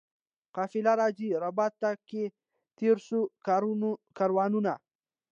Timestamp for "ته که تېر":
1.81-2.97